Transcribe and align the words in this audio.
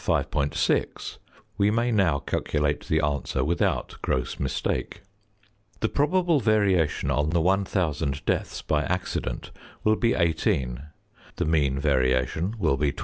6_, 0.03 1.17
we 1.59 1.69
may 1.69 1.91
now 1.91 2.17
calculate 2.17 2.87
the 2.87 2.99
answer 3.05 3.43
without 3.45 3.97
gross 4.01 4.39
mistake. 4.39 5.01
The 5.79 5.89
probable 5.89 6.39
variation 6.39 7.11
on 7.11 7.29
the 7.29 7.39
1000 7.41 8.25
deaths 8.25 8.63
by 8.63 8.81
accident 8.85 9.51
will 9.83 9.95
be 9.95 10.15
18, 10.15 10.81
the 11.35 11.45
mean 11.45 11.77
variation 11.77 12.55
will 12.57 12.77
be 12.77 12.91
24. 12.91 12.95